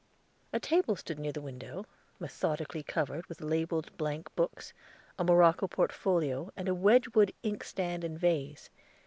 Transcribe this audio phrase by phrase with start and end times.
[0.51, 1.85] A table stood near the window,
[2.19, 4.73] methodically covered with labelled blank books,
[5.19, 8.71] a morocco portfolio, and a Wedgewood inkstand and vase.